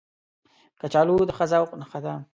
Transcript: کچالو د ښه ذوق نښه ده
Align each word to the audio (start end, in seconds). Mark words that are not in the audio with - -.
کچالو 0.81 1.15
د 1.27 1.31
ښه 1.37 1.45
ذوق 1.51 1.69
نښه 1.81 1.99
ده 2.05 2.13